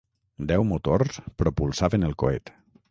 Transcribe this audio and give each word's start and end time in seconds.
Deu 0.51 0.65
motors 0.71 1.21
propulsaven 1.43 2.09
el 2.11 2.19
coet. 2.25 2.57